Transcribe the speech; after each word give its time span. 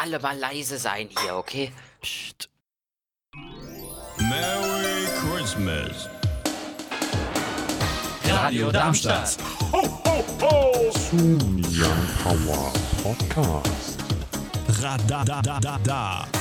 alle 0.00 0.18
mal 0.18 0.38
leise 0.38 0.78
sein 0.78 1.08
hier, 1.22 1.36
okay? 1.36 1.72
Psst. 2.00 2.48
Merry 4.18 5.06
Christmas. 5.20 6.08
Radio 8.26 8.70
Darmstadt. 8.72 9.36
Zum 11.10 11.58
Young 11.58 12.06
Power 12.22 12.72
Podcast. 13.02 13.98
Radadadada. 14.80 16.39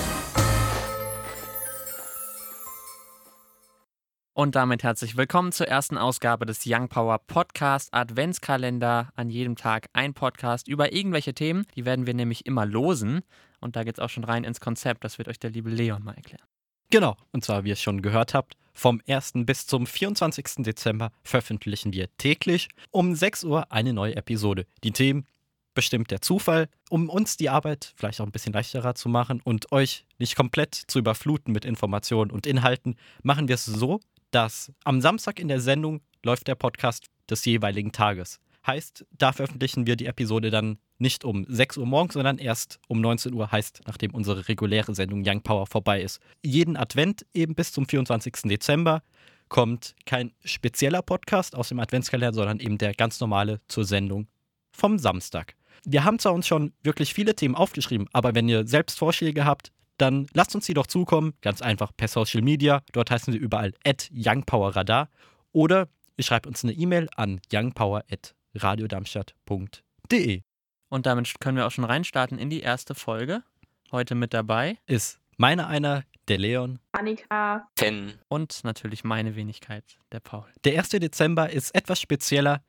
Und 4.39 4.55
damit 4.55 4.83
herzlich 4.83 5.17
willkommen 5.17 5.51
zur 5.51 5.67
ersten 5.67 5.97
Ausgabe 5.97 6.45
des 6.45 6.61
Young 6.65 6.87
Power 6.87 7.19
Podcast 7.19 7.93
Adventskalender. 7.93 9.09
An 9.17 9.29
jedem 9.29 9.57
Tag 9.57 9.89
ein 9.91 10.13
Podcast 10.13 10.69
über 10.69 10.93
irgendwelche 10.93 11.33
Themen. 11.33 11.65
Die 11.75 11.83
werden 11.83 12.07
wir 12.07 12.13
nämlich 12.13 12.45
immer 12.45 12.65
losen. 12.65 13.19
Und 13.59 13.75
da 13.75 13.83
geht 13.83 13.97
es 13.97 13.99
auch 13.99 14.07
schon 14.07 14.23
rein 14.23 14.45
ins 14.45 14.61
Konzept. 14.61 15.03
Das 15.03 15.17
wird 15.17 15.27
euch 15.27 15.39
der 15.39 15.49
liebe 15.49 15.69
Leon 15.69 16.05
mal 16.05 16.13
erklären. 16.13 16.45
Genau, 16.89 17.17
und 17.33 17.43
zwar, 17.43 17.65
wie 17.65 17.67
ihr 17.67 17.73
es 17.73 17.81
schon 17.81 18.01
gehört 18.01 18.33
habt, 18.33 18.55
vom 18.71 19.01
1. 19.09 19.33
bis 19.45 19.67
zum 19.67 19.85
24. 19.85 20.63
Dezember 20.63 21.11
veröffentlichen 21.21 21.91
wir 21.91 22.07
täglich 22.15 22.69
um 22.91 23.15
6 23.15 23.43
Uhr 23.43 23.69
eine 23.73 23.91
neue 23.91 24.15
Episode. 24.15 24.65
Die 24.85 24.93
Themen 24.93 25.27
bestimmt 25.73 26.11
der 26.11 26.21
Zufall, 26.21 26.69
um 26.89 27.09
uns 27.09 27.35
die 27.35 27.49
Arbeit 27.49 27.93
vielleicht 27.97 28.21
auch 28.21 28.25
ein 28.25 28.31
bisschen 28.31 28.53
leichterer 28.53 28.95
zu 28.95 29.09
machen 29.09 29.41
und 29.43 29.73
euch 29.73 30.05
nicht 30.17 30.37
komplett 30.37 30.75
zu 30.75 30.99
überfluten 30.99 31.51
mit 31.51 31.65
Informationen 31.65 32.31
und 32.31 32.47
Inhalten, 32.47 32.95
machen 33.21 33.49
wir 33.49 33.55
es 33.55 33.65
so, 33.65 33.99
dass 34.31 34.71
am 34.83 35.01
Samstag 35.01 35.39
in 35.39 35.47
der 35.47 35.59
Sendung 35.59 36.01
läuft 36.23 36.47
der 36.47 36.55
Podcast 36.55 37.07
des 37.29 37.45
jeweiligen 37.45 37.91
Tages. 37.91 38.39
Heißt, 38.65 39.05
da 39.17 39.31
veröffentlichen 39.31 39.87
wir 39.87 39.95
die 39.95 40.05
Episode 40.05 40.49
dann 40.49 40.77
nicht 40.97 41.23
um 41.23 41.45
6 41.47 41.77
Uhr 41.77 41.85
morgens, 41.85 42.13
sondern 42.13 42.37
erst 42.37 42.79
um 42.87 42.99
19 42.99 43.33
Uhr, 43.33 43.51
heißt, 43.51 43.81
nachdem 43.87 44.13
unsere 44.13 44.47
reguläre 44.47 44.93
Sendung 44.93 45.23
Young 45.25 45.41
Power 45.41 45.65
vorbei 45.65 46.01
ist. 46.01 46.19
Jeden 46.43 46.75
Advent 46.75 47.25
eben 47.33 47.55
bis 47.55 47.71
zum 47.71 47.87
24. 47.87 48.33
Dezember 48.43 49.01
kommt 49.47 49.95
kein 50.05 50.33
spezieller 50.43 51.01
Podcast 51.01 51.55
aus 51.55 51.69
dem 51.69 51.79
Adventskalender, 51.79 52.33
sondern 52.33 52.59
eben 52.59 52.77
der 52.77 52.93
ganz 52.93 53.19
normale 53.19 53.59
zur 53.67 53.85
Sendung 53.85 54.27
vom 54.71 54.99
Samstag. 54.99 55.55
Wir 55.85 56.03
haben 56.03 56.19
zwar 56.19 56.33
uns 56.33 56.45
schon 56.45 56.73
wirklich 56.83 57.13
viele 57.13 57.35
Themen 57.35 57.55
aufgeschrieben, 57.55 58.07
aber 58.11 58.35
wenn 58.35 58.49
ihr 58.49 58.67
selbst 58.67 58.97
Vorschläge 58.99 59.45
habt, 59.45 59.71
dann 60.01 60.27
lasst 60.33 60.55
uns 60.55 60.65
die 60.65 60.73
doch 60.73 60.87
zukommen. 60.87 61.33
Ganz 61.41 61.61
einfach 61.61 61.91
per 61.95 62.07
Social 62.07 62.41
Media. 62.41 62.81
Dort 62.93 63.11
heißen 63.11 63.33
wir 63.33 63.39
überall 63.39 63.73
at 63.85 64.09
youngpowerradar. 64.13 65.09
Oder 65.51 65.87
ihr 66.17 66.23
schreibt 66.23 66.47
uns 66.47 66.63
eine 66.63 66.73
E-Mail 66.73 67.09
an 67.15 67.39
youngpower.radiodarmstadt.de. 67.51 70.41
Und 70.89 71.05
damit 71.05 71.39
können 71.39 71.57
wir 71.57 71.67
auch 71.67 71.71
schon 71.71 71.83
reinstarten 71.83 72.39
in 72.39 72.49
die 72.49 72.61
erste 72.61 72.95
Folge. 72.95 73.43
Heute 73.91 74.15
mit 74.15 74.33
dabei 74.33 74.77
Ist 74.85 75.19
meiner 75.37 75.67
einer, 75.67 76.03
der 76.27 76.37
Leon. 76.37 76.79
Annika. 76.91 77.67
Finn. 77.77 78.13
und 78.27 78.63
natürlich 78.63 79.03
meine 79.03 79.35
Wenigkeit, 79.35 79.97
der 80.11 80.19
Paul. 80.19 80.45
Der 80.63 80.77
1. 80.77 80.89
Dezember 80.89 81.49
ist 81.49 81.73
etwas 81.73 81.99
spezieller, 81.99 82.61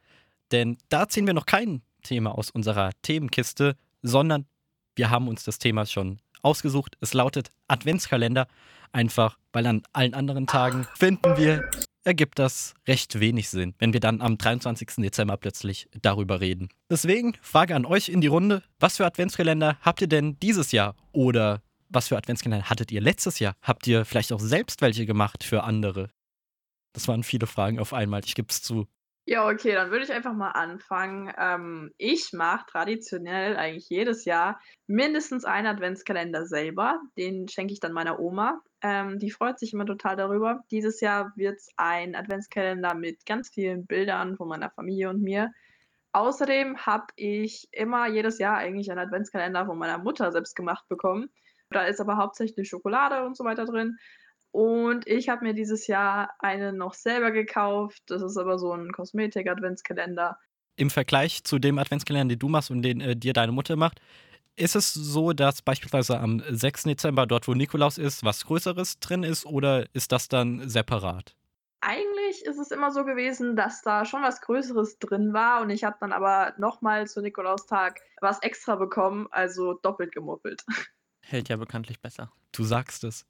denn 0.51 0.79
da 0.89 1.09
ziehen 1.09 1.27
wir 1.27 1.35
noch 1.35 1.47
kein 1.47 1.83
Thema 2.03 2.37
aus 2.37 2.51
unserer 2.51 2.91
Themenkiste, 3.03 3.77
sondern 4.03 4.47
wir 4.97 5.11
haben 5.11 5.29
uns 5.29 5.45
das 5.45 5.59
Thema 5.59 5.87
schon 5.87 6.21
ausgesucht. 6.43 6.97
Es 7.01 7.15
lautet 7.15 7.51
Adventskalender, 7.69 8.47
einfach 8.93 9.39
weil 9.53 9.67
an 9.67 9.83
allen 9.93 10.15
anderen 10.15 10.47
Tagen 10.47 10.87
finden 10.97 11.37
wir, 11.37 11.69
ergibt 12.05 12.39
das 12.39 12.75
recht 12.89 13.21
wenig 13.21 13.51
Sinn, 13.51 13.75
wenn 13.79 13.93
wir 13.93 14.01
dann 14.01 14.21
am 14.21 14.39
23. 14.39 14.97
Dezember 14.97 15.37
plötzlich 15.37 15.89
darüber 16.01 16.41
reden. 16.41 16.69
Deswegen 16.89 17.35
Frage 17.43 17.75
an 17.75 17.85
euch 17.85 18.09
in 18.09 18.21
die 18.21 18.27
Runde, 18.27 18.63
was 18.79 18.97
für 18.97 19.07
Adventskalender 19.07 19.77
habt 19.83 20.01
ihr 20.01 20.09
denn 20.09 20.39
dieses 20.41 20.73
Jahr 20.73 20.95
oder 21.13 21.63
was 21.91 22.09
für 22.09 22.17
Adventskalender 22.17 22.71
hattet 22.71 22.93
ihr 22.93 23.01
letztes 23.01 23.39
Jahr? 23.41 23.55
Habt 23.63 23.87
ihr 23.87 24.05
vielleicht 24.05 24.33
auch 24.33 24.41
selbst 24.41 24.81
welche 24.81 25.07
gemacht 25.07 25.45
für 25.45 25.65
andere? 25.65 26.09
Das 26.93 27.09
waren 27.09 27.23
viele 27.23 27.47
Fragen 27.47 27.79
auf 27.79 27.93
einmal, 27.93 28.23
ich 28.25 28.35
gebe 28.35 28.49
es 28.49 28.63
zu. 28.63 28.87
Ja, 29.27 29.47
okay, 29.49 29.75
dann 29.75 29.91
würde 29.91 30.05
ich 30.05 30.13
einfach 30.13 30.33
mal 30.33 30.51
anfangen. 30.51 31.33
Ähm, 31.39 31.93
ich 31.99 32.33
mache 32.33 32.67
traditionell 32.67 33.57
eigentlich 33.57 33.89
jedes 33.89 34.25
Jahr 34.25 34.61
mindestens 34.87 35.45
einen 35.45 35.67
Adventskalender 35.69 36.47
selber. 36.47 37.01
Den 37.17 37.47
schenke 37.47 37.73
ich 37.73 37.81
dann 37.81 37.93
meiner 37.93 38.19
Oma. 38.19 38.61
Ähm, 38.83 39.19
die 39.19 39.31
freut 39.31 39.59
sich 39.59 39.73
immer 39.73 39.87
total 39.87 40.17
darüber. 40.17 40.65
Dieses 40.71 41.01
Jahr 41.01 41.33
wird 41.37 41.59
es 41.59 41.69
ein 41.77 42.17
Adventskalender 42.17 42.95
mit 42.95 43.25
ganz 43.27 43.51
vielen 43.51 43.87
Bildern 43.87 44.37
von 44.37 44.49
meiner 44.49 44.71
Familie 44.71 45.11
und 45.11 45.23
mir. 45.23 45.53
Außerdem 46.13 46.79
habe 46.79 47.07
ich 47.15 47.69
immer 47.73 48.09
jedes 48.09 48.39
Jahr 48.39 48.57
eigentlich 48.57 48.91
einen 48.91 49.01
Adventskalender 49.01 49.67
von 49.67 49.79
meiner 49.79 49.99
Mutter 49.99 50.33
selbst 50.33 50.57
gemacht 50.57 50.89
bekommen. 50.89 51.31
Da 51.71 51.85
ist 51.85 52.01
aber 52.01 52.17
hauptsächlich 52.17 52.69
Schokolade 52.69 53.25
und 53.25 53.37
so 53.37 53.45
weiter 53.45 53.65
drin. 53.65 53.97
Und 54.53 55.07
ich 55.07 55.29
habe 55.29 55.45
mir 55.45 55.55
dieses 55.55 55.87
Jahr 55.87 56.35
einen 56.39 56.77
noch 56.77 56.95
selber 56.95 57.31
gekauft. 57.31 58.03
Das 58.07 58.23
ist 58.23 58.37
aber 58.37 58.59
so 58.59 58.73
ein 58.73 58.93
Kosmetik-Adventskalender. 58.93 60.39
Im 60.77 60.91
Vergleich 60.91 61.45
zu 61.45 61.59
dem 61.59 61.79
Adventskalender, 61.79 62.35
den 62.35 62.39
du 62.39 62.49
machst 62.49 62.71
und 62.71 62.83
den 62.83 63.01
äh, 63.01 63.17
dir 63.17 63.33
deine 63.33 63.53
Mutter 63.53 63.77
macht, 63.77 64.01
ist 64.57 64.77
es 64.77 64.93
so, 64.93 65.33
dass 65.33 65.63
beispielsweise 65.63 66.19
am 66.19 66.43
6. 66.49 66.85
Dezember, 66.85 67.27
dort 67.27 67.49
wo 67.49 67.55
Nikolaus 67.55 67.99
ist, 67.99 68.25
was 68.25 68.45
Größeres 68.47 68.99
drin 68.99 69.23
ist 69.23 69.47
oder 69.47 69.87
ist 69.95 70.13
das 70.13 70.29
dann 70.29 70.69
separat? 70.69 71.35
Eigentlich 71.83 72.45
ist 72.45 72.59
es 72.59 72.71
immer 72.71 72.91
so 72.91 73.05
gewesen, 73.05 73.57
dass 73.57 73.81
da 73.81 74.05
schon 74.05 74.23
was 74.23 74.43
Größeres 74.43 74.99
drin 74.99 75.33
war 75.33 75.63
und 75.63 75.71
ich 75.71 75.85
habe 75.85 75.97
dann 76.01 76.13
aber 76.13 76.53
nochmal 76.59 77.07
zu 77.07 77.23
Nikolaustag 77.23 78.01
was 78.21 78.43
extra 78.43 78.77
bekommen, 78.77 79.29
also 79.31 79.75
doppelt 79.75 80.13
gemuppelt. 80.13 80.65
Hält 81.23 81.49
ja 81.49 81.57
bekanntlich 81.57 82.01
besser. 82.01 82.31
Du 82.53 82.65
sagst 82.65 83.05
es. 83.05 83.25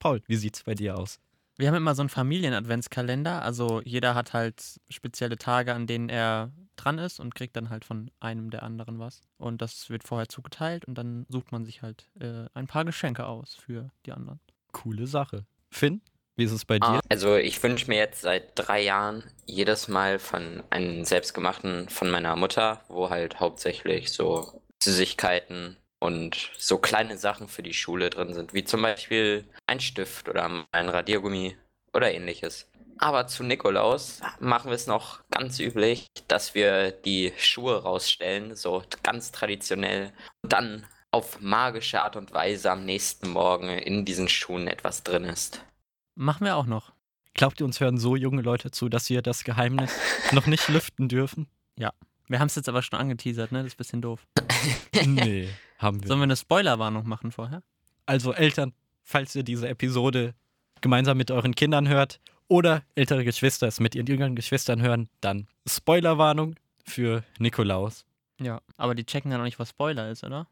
Paul, 0.00 0.20
wie 0.26 0.36
sieht's 0.36 0.64
bei 0.64 0.74
dir 0.74 0.98
aus? 0.98 1.20
Wir 1.56 1.68
haben 1.68 1.76
immer 1.76 1.94
so 1.94 2.00
einen 2.02 2.08
Familien-Adventskalender. 2.08 3.42
Also 3.42 3.82
jeder 3.84 4.14
hat 4.14 4.32
halt 4.32 4.80
spezielle 4.88 5.36
Tage, 5.36 5.74
an 5.74 5.86
denen 5.86 6.08
er 6.08 6.52
dran 6.76 6.98
ist 6.98 7.20
und 7.20 7.34
kriegt 7.34 7.54
dann 7.54 7.68
halt 7.68 7.84
von 7.84 8.10
einem 8.18 8.50
der 8.50 8.62
anderen 8.62 8.98
was. 8.98 9.20
Und 9.36 9.60
das 9.60 9.90
wird 9.90 10.02
vorher 10.02 10.28
zugeteilt 10.28 10.86
und 10.86 10.96
dann 10.96 11.26
sucht 11.28 11.52
man 11.52 11.66
sich 11.66 11.82
halt 11.82 12.08
äh, 12.18 12.46
ein 12.54 12.66
paar 12.66 12.86
Geschenke 12.86 13.26
aus 13.26 13.54
für 13.54 13.90
die 14.06 14.12
anderen. 14.12 14.40
Coole 14.72 15.06
Sache. 15.06 15.44
Finn, 15.70 16.00
wie 16.36 16.44
ist 16.44 16.52
es 16.52 16.64
bei 16.64 16.78
Ah, 16.80 16.94
dir? 16.94 17.00
Also 17.10 17.36
ich 17.36 17.62
wünsche 17.62 17.88
mir 17.88 17.98
jetzt 17.98 18.22
seit 18.22 18.52
drei 18.54 18.82
Jahren 18.82 19.22
jedes 19.44 19.86
Mal 19.88 20.18
von 20.18 20.62
einem 20.70 21.04
selbstgemachten 21.04 21.90
von 21.90 22.08
meiner 22.10 22.36
Mutter, 22.36 22.80
wo 22.88 23.10
halt 23.10 23.38
hauptsächlich 23.38 24.10
so 24.12 24.62
Süßigkeiten 24.82 25.76
und 26.00 26.50
so 26.58 26.78
kleine 26.78 27.16
Sachen 27.18 27.48
für 27.48 27.62
die 27.62 27.74
Schule 27.74 28.10
drin 28.10 28.34
sind, 28.34 28.54
wie 28.54 28.64
zum 28.64 28.82
Beispiel 28.82 29.44
ein 29.66 29.80
Stift 29.80 30.28
oder 30.28 30.66
ein 30.72 30.88
Radiergummi 30.88 31.56
oder 31.92 32.12
ähnliches. 32.12 32.68
Aber 32.98 33.26
zu 33.26 33.44
Nikolaus 33.44 34.20
machen 34.40 34.70
wir 34.70 34.74
es 34.74 34.86
noch 34.86 35.20
ganz 35.30 35.58
üblich, 35.58 36.06
dass 36.28 36.54
wir 36.54 36.90
die 36.90 37.32
Schuhe 37.38 37.82
rausstellen, 37.82 38.56
so 38.56 38.82
ganz 39.02 39.32
traditionell, 39.32 40.12
und 40.42 40.52
dann 40.52 40.86
auf 41.10 41.40
magische 41.40 42.02
Art 42.02 42.16
und 42.16 42.32
Weise 42.32 42.70
am 42.70 42.84
nächsten 42.84 43.30
Morgen 43.30 43.68
in 43.68 44.04
diesen 44.04 44.28
Schuhen 44.28 44.68
etwas 44.68 45.02
drin 45.02 45.24
ist. 45.24 45.64
Machen 46.14 46.44
wir 46.44 46.56
auch 46.56 46.66
noch. 46.66 46.92
Glaubt 47.34 47.60
ihr, 47.60 47.64
uns 47.64 47.80
hören 47.80 47.96
so 47.96 48.16
junge 48.16 48.42
Leute 48.42 48.70
zu, 48.70 48.88
dass 48.88 49.08
wir 49.08 49.22
das 49.22 49.44
Geheimnis 49.44 49.98
noch 50.32 50.46
nicht 50.46 50.68
lüften 50.68 51.08
dürfen? 51.08 51.48
Wir 52.30 52.38
haben 52.38 52.46
es 52.46 52.54
jetzt 52.54 52.68
aber 52.68 52.80
schon 52.80 52.96
angeteasert, 52.96 53.50
ne? 53.50 53.58
Das 53.58 53.66
ist 53.66 53.74
ein 53.74 53.78
bisschen 53.78 54.02
doof. 54.02 54.24
Nee, 55.04 55.48
haben 55.80 56.02
wir. 56.02 56.08
Sollen 56.08 56.20
wir 56.20 56.24
eine 56.24 56.36
Spoilerwarnung 56.36 57.06
machen 57.08 57.32
vorher? 57.32 57.62
Also 58.06 58.32
Eltern, 58.32 58.72
falls 59.02 59.34
ihr 59.34 59.42
diese 59.42 59.68
Episode 59.68 60.34
gemeinsam 60.80 61.16
mit 61.16 61.30
euren 61.30 61.54
Kindern 61.54 61.88
hört 61.88 62.20
oder 62.48 62.82
ältere 62.94 63.24
Geschwister 63.24 63.68
es 63.68 63.80
mit 63.80 63.94
ihren 63.94 64.06
jüngeren 64.06 64.36
Geschwistern 64.36 64.82
hören, 64.82 65.08
dann 65.20 65.46
Spoilerwarnung 65.66 66.56
für 66.84 67.24
Nikolaus. 67.38 68.04
Ja. 68.40 68.60
Aber 68.76 68.94
die 68.94 69.04
checken 69.04 69.30
ja 69.30 69.38
noch 69.38 69.44
nicht, 69.44 69.58
was 69.58 69.70
Spoiler 69.70 70.10
ist, 70.10 70.24
oder? 70.24 70.46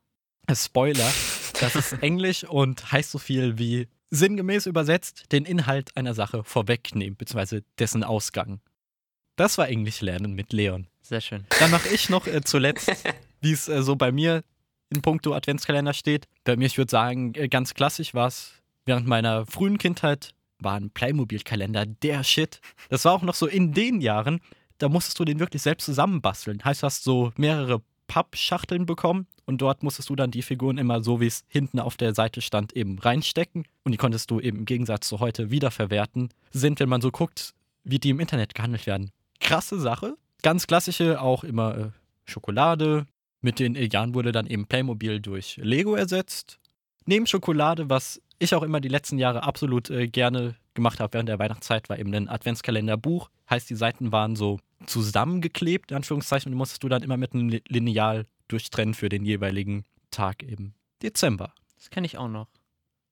Spoiler, 0.53 1.11
das 1.61 1.75
ist 1.75 1.93
Englisch 2.03 2.45
und 2.45 2.93
heißt 2.93 3.11
so 3.11 3.19
viel 3.19 3.59
wie 3.59 3.89
sinngemäß 4.11 4.67
übersetzt 4.67 5.33
den 5.33 5.45
Inhalt 5.45 5.97
einer 5.97 6.15
Sache 6.15 6.45
vorwegnehmen, 6.45 7.17
beziehungsweise 7.17 7.65
dessen 7.79 8.05
Ausgang. 8.05 8.61
Das 9.37 9.59
war 9.59 9.69
Englisch 9.69 10.01
lernen 10.01 10.35
mit 10.35 10.53
Leon. 10.53 10.87
Sehr 11.03 11.21
schön. 11.21 11.47
Dann 11.59 11.71
mache 11.71 11.89
ich 11.89 12.09
noch 12.09 12.27
äh, 12.27 12.41
zuletzt, 12.43 12.91
wie 13.41 13.53
es 13.53 13.69
äh, 13.69 13.83
so 13.83 13.97
bei 13.97 14.13
mir 14.13 14.43
in 14.91 15.03
puncto 15.03 15.35
Adventskalender 15.35 15.93
steht. 15.93 16.27
Bei 16.45 16.57
mir, 16.57 16.67
ich 16.67 16.79
würde 16.79 16.91
sagen, 16.91 17.35
äh, 17.35 17.49
ganz 17.49 17.75
klassisch 17.75 18.15
war 18.15 18.29
es 18.29 18.53
während 18.85 19.07
meiner 19.07 19.47
frühen 19.47 19.79
Kindheit, 19.79 20.35
war 20.59 20.75
ein 20.75 20.91
Playmobil-Kalender 20.91 21.87
der 21.87 22.25
Shit. 22.25 22.61
Das 22.89 23.05
war 23.05 23.13
auch 23.13 23.23
noch 23.23 23.35
so 23.35 23.47
in 23.47 23.73
den 23.73 24.01
Jahren, 24.01 24.41
da 24.79 24.89
musstest 24.89 25.19
du 25.19 25.25
den 25.25 25.41
wirklich 25.41 25.63
selbst 25.63 25.85
zusammenbasteln. 25.85 26.65
Heißt, 26.65 26.83
du 26.83 26.87
hast 26.87 27.05
so 27.05 27.33
mehrere 27.37 27.83
Pappschachteln 28.07 28.87
bekommen 28.87 29.27
und 29.45 29.61
dort 29.61 29.83
musstest 29.83 30.09
du 30.09 30.17
dann 30.17 30.31
die 30.31 30.43
Figuren 30.43 30.79
immer 30.79 31.03
so, 31.03 31.21
wie 31.21 31.27
es 31.27 31.45
hinten 31.49 31.79
auf 31.79 31.97
der 31.97 32.15
Seite 32.15 32.41
stand, 32.41 32.73
eben 32.75 32.99
reinstecken 32.99 33.65
und 33.85 33.93
die 33.93 33.99
konntest 33.99 34.31
du 34.31 34.41
eben 34.41 34.59
im 34.59 34.65
Gegensatz 34.65 35.09
zu 35.09 35.21
heute 35.21 35.51
wiederverwerten. 35.51 36.31
Sind, 36.51 36.81
wenn 36.81 36.89
man 36.89 37.03
so 37.03 37.11
guckt, 37.11 37.55
wie 37.85 37.99
die 37.99 38.11
im 38.11 38.21
Internet 38.21 38.55
gehandelt 38.55 38.87
werden. 38.87 39.11
Krasse 39.41 39.79
Sache. 39.79 40.17
Ganz 40.43 40.67
klassische, 40.67 41.21
auch 41.21 41.45
immer 41.45 41.77
äh, 41.77 41.91
Schokolade, 42.25 43.07
Mit 43.41 43.59
den 43.59 43.75
Jahren 43.75 44.15
wurde 44.15 44.33
dann 44.33 44.47
eben 44.47 44.67
Playmobil 44.67 45.21
durch 45.21 45.59
Lego 45.63 45.95
ersetzt. 45.95 46.59
Neben 47.07 47.27
Schokolade, 47.27 47.89
was 47.89 48.21
ich 48.39 48.55
auch 48.55 48.63
immer 48.63 48.81
die 48.81 48.89
letzten 48.89 49.19
Jahre 49.19 49.43
absolut 49.43 49.91
äh, 49.91 50.09
gerne 50.09 50.57
gemacht 50.75 51.01
habe 51.01 51.13
während 51.15 51.29
der 51.29 51.39
Weihnachtszeit, 51.39 51.89
war 51.89 51.99
eben 51.99 52.13
ein 52.15 52.29
Adventskalenderbuch. 52.29 53.31
Heißt, 53.49 53.71
die 53.71 53.75
Seiten 53.75 54.13
waren 54.13 54.37
so 54.37 54.61
zusammengeklebt, 54.87 55.91
in 55.91 55.97
Anführungszeichen, 55.97 56.53
und 56.53 56.59
musstest 56.59 56.83
du 56.83 56.89
dann 56.89 57.03
immer 57.03 57.17
mit 57.17 57.33
einem 57.33 57.49
Li- 57.49 57.63
Lineal 57.69 58.27
durchtrennen 58.49 58.95
für 58.95 59.09
den 59.09 59.25
jeweiligen 59.25 59.85
Tag 60.11 60.43
im 60.43 60.75
Dezember. 61.03 61.53
Das 61.77 61.91
kenne 61.91 62.07
ich 62.07 62.19
auch 62.19 62.29
noch. 62.29 62.49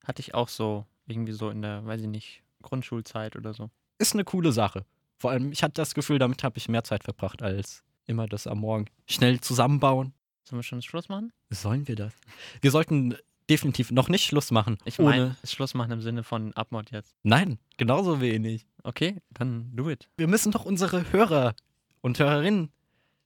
Hatte 0.05 0.20
ich 0.20 0.34
auch 0.34 0.49
so, 0.49 0.87
irgendwie 1.06 1.32
so 1.32 1.50
in 1.50 1.62
der, 1.62 1.84
weiß 1.87 2.02
ich 2.02 2.08
nicht, 2.08 2.43
Grundschulzeit 2.62 3.37
oder 3.37 3.55
so. 3.55 3.70
Ist 3.99 4.14
eine 4.14 4.25
coole 4.25 4.52
Sache. 4.52 4.84
Vor 5.19 5.31
allem, 5.31 5.50
ich 5.50 5.62
hatte 5.62 5.75
das 5.75 5.94
Gefühl, 5.94 6.19
damit 6.19 6.44
habe 6.44 6.58
ich 6.58 6.69
mehr 6.69 6.84
Zeit 6.84 7.05
verbracht 7.05 7.43
als 7.43 7.82
immer 8.06 8.26
das 8.28 8.46
am 8.46 8.58
Morgen 8.58 8.87
schnell 9.06 9.40
zusammenbauen. 9.40 10.12
Sollen 10.49 10.59
wir 10.61 10.63
schon 10.63 10.81
Schluss 10.83 11.09
machen? 11.09 11.33
Sollen 11.51 11.89
wir 11.89 11.97
das? 11.97 12.13
Wir 12.61 12.71
sollten 12.71 13.17
definitiv 13.51 13.91
noch 13.91 14.09
nicht 14.09 14.25
Schluss 14.25 14.51
machen. 14.53 14.79
Ich 14.85 14.99
ohne. 15.01 15.09
meine, 15.11 15.37
Schluss 15.45 15.75
machen 15.75 15.91
im 15.93 16.01
Sinne 16.01 16.23
von 16.23 16.53
Abmod 16.55 16.91
jetzt. 16.93 17.15
Nein, 17.25 17.59
genauso 17.77 18.21
wenig. 18.21 18.67
Okay, 18.85 19.17
dann 19.31 19.75
do 19.75 19.91
it. 19.91 20.09
Wir 20.17 20.29
müssen 20.29 20.53
doch 20.53 20.65
unsere 20.65 21.13
Hörer 21.13 21.55
und 22.01 22.19
Hörerinnen 22.19 22.71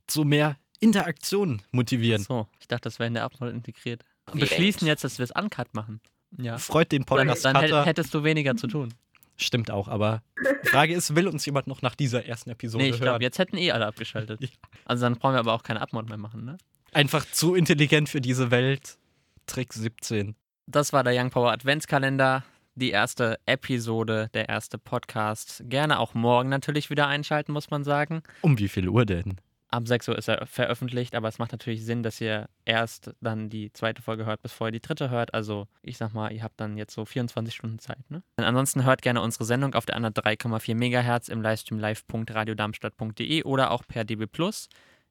zu 0.07 0.25
mehr 0.25 0.57
Interaktion 0.81 1.61
motivieren. 1.73 2.23
So, 2.23 2.49
ich 2.59 2.69
dachte, 2.69 2.85
das 2.85 2.99
wäre 2.99 3.09
in 3.09 3.15
der 3.15 3.25
Abmod 3.25 3.51
integriert. 3.53 4.03
Und 4.27 4.37
Wie 4.37 4.41
beschließen 4.41 4.87
jetzt, 4.87 5.05
dass 5.05 5.19
wir 5.19 5.25
es 5.25 5.31
uncut 5.31 5.75
machen. 5.75 6.01
Ja. 6.39 6.57
Freut 6.57 6.91
den 6.93 7.03
Dann, 7.03 7.07
Podcast 7.19 7.45
dann 7.45 7.55
Cutter. 7.55 7.85
hättest 7.85 8.15
du 8.15 8.25
weniger 8.25 8.57
zu 8.57 8.67
tun. 8.67 8.95
Stimmt 9.37 9.71
auch, 9.71 9.89
aber 9.89 10.23
die 10.65 10.69
Frage 10.69 10.95
ist, 10.95 11.15
will 11.17 11.27
uns 11.29 11.45
jemand 11.47 11.67
noch 11.67 11.83
nach 11.83 11.95
dieser 11.95 12.25
ersten 12.27 12.51
Episode 12.51 12.85
Nee, 12.85 12.91
ich 12.91 12.97
glaube, 12.97 13.13
hören? 13.13 13.23
jetzt 13.23 13.39
hätten 13.39 13.57
eh 13.57 13.73
alle 13.73 13.87
abgeschaltet. 13.87 14.41
Also 14.87 15.03
dann 15.03 15.17
brauchen 15.17 15.35
wir 15.35 15.39
aber 15.39 15.53
auch 15.53 15.63
keine 15.63 15.81
Abmod 15.83 16.09
mehr 16.09 16.19
machen, 16.19 16.45
ne? 16.45 16.57
Einfach 16.93 17.25
zu 17.31 17.55
intelligent 17.55 18.09
für 18.09 18.21
diese 18.21 18.51
Welt. 18.51 18.99
Trick 19.47 19.73
17. 19.73 20.35
Das 20.67 20.93
war 20.93 21.05
der 21.05 21.15
Young 21.15 21.31
Power 21.31 21.53
Adventskalender. 21.53 22.45
Die 22.75 22.91
erste 22.91 23.39
Episode, 23.47 24.29
der 24.35 24.49
erste 24.49 24.79
Podcast. 24.79 25.63
Gerne 25.67 25.99
auch 25.99 26.15
morgen 26.15 26.49
natürlich 26.49 26.91
wieder 26.91 27.07
einschalten, 27.07 27.53
muss 27.53 27.71
man 27.71 27.85
sagen. 27.85 28.23
Um 28.43 28.59
wie 28.59 28.69
viel 28.69 28.89
Uhr 28.89 29.05
denn? 29.05 29.41
Ab 29.69 29.87
6 29.87 30.09
Uhr 30.09 30.19
ist 30.19 30.29
er 30.29 30.47
veröffentlicht, 30.47 31.15
aber 31.15 31.29
es 31.29 31.39
macht 31.39 31.53
natürlich 31.53 31.85
Sinn, 31.85 32.03
dass 32.03 32.21
ihr 32.21 32.49
erst 32.65 33.15
dann 33.21 33.51
die 33.51 33.73
zweite 33.73 34.03
Folge 34.03 34.27
hört, 34.27 34.43
bevor 34.43 34.69
ihr 34.69 34.73
die 34.73 34.81
dritte 34.81 35.11
hört. 35.11 35.33
Also 35.33 35.69
ich 35.83 35.97
sag 35.97 36.13
mal, 36.13 36.33
ihr 36.33 36.43
habt 36.43 36.61
dann 36.61 36.77
jetzt 36.77 36.93
so 36.93 37.05
24 37.05 37.55
Stunden 37.55 37.79
Zeit. 37.79 38.11
Ne? 38.11 38.25
Und 38.37 38.45
ansonsten 38.45 38.85
hört 38.85 39.03
gerne 39.03 39.21
unsere 39.21 39.45
Sendung 39.45 39.75
auf 39.75 39.87
der 39.87 39.95
anderen 39.95 40.15
3,4 40.15 40.75
Megahertz 40.75 41.29
im 41.29 41.41
Livestream 41.41 41.79
live.radiodarmstadt.de 41.79 43.45
oder 43.45 43.71
auch 43.71 43.85
per 43.87 44.05
DB. 44.05 44.27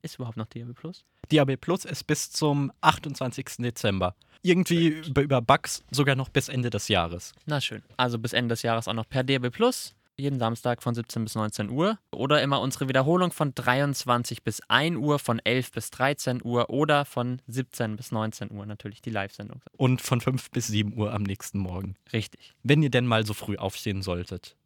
Ist 0.01 0.15
überhaupt 0.15 0.37
noch 0.37 0.47
DB 0.47 0.73
Plus? 0.73 1.03
DAB 1.29 1.57
Plus 1.57 1.85
ist 1.85 2.05
bis 2.05 2.31
zum 2.31 2.71
28. 2.81 3.45
Dezember. 3.59 4.15
Irgendwie 4.41 4.87
über, 4.87 5.21
über 5.21 5.41
Bugs 5.41 5.83
sogar 5.91 6.15
noch 6.15 6.29
bis 6.29 6.47
Ende 6.47 6.69
des 6.69 6.87
Jahres. 6.87 7.33
Na 7.45 7.59
schön. 7.59 7.83
Also 7.97 8.17
bis 8.17 8.33
Ende 8.33 8.53
des 8.53 8.61
Jahres 8.61 8.87
auch 8.87 8.93
noch 8.93 9.07
per 9.07 9.23
DB 9.23 9.49
Plus. 9.49 9.95
Jeden 10.15 10.39
Samstag 10.39 10.83
von 10.83 10.93
17 10.95 11.23
bis 11.23 11.35
19 11.35 11.69
Uhr. 11.69 11.97
Oder 12.11 12.41
immer 12.41 12.59
unsere 12.59 12.89
Wiederholung 12.89 13.31
von 13.31 13.55
23 13.55 14.43
bis 14.43 14.61
1 14.67 14.97
Uhr, 14.97 15.17
von 15.17 15.39
11 15.39 15.71
bis 15.71 15.91
13 15.91 16.41
Uhr 16.43 16.69
oder 16.69 17.05
von 17.05 17.41
17 17.47 17.95
bis 17.95 18.11
19 18.11 18.51
Uhr 18.51 18.65
natürlich 18.65 19.01
die 19.01 19.11
Live-Sendung. 19.11 19.61
Und 19.77 20.01
von 20.01 20.19
5 20.19 20.51
bis 20.51 20.67
7 20.67 20.97
Uhr 20.97 21.13
am 21.13 21.23
nächsten 21.23 21.59
Morgen. 21.59 21.95
Richtig. 22.11 22.53
Wenn 22.63 22.83
ihr 22.83 22.89
denn 22.89 23.05
mal 23.05 23.25
so 23.25 23.33
früh 23.33 23.55
aufstehen 23.55 24.01
solltet. 24.01 24.57